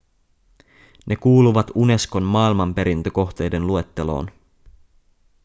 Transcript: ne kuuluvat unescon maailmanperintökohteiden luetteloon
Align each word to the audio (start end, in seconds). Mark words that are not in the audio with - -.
ne 1.05 1.15
kuuluvat 1.15 1.71
unescon 1.75 2.23
maailmanperintökohteiden 2.23 3.67
luetteloon 3.67 4.31